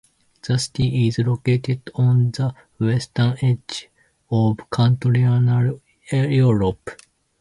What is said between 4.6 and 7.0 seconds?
continental Europe.